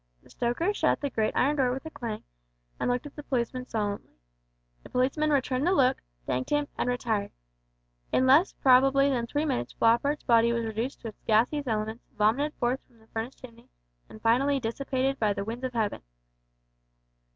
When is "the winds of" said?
15.33-15.73